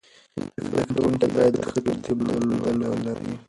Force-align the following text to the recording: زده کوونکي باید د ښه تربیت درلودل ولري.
زده 0.65 0.81
کوونکي 0.93 1.27
باید 1.33 1.53
د 1.55 1.59
ښه 1.69 1.79
تربیت 1.85 2.17
درلودل 2.27 2.79
ولري. 2.87 3.33